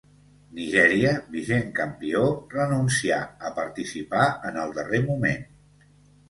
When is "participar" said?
3.61-4.25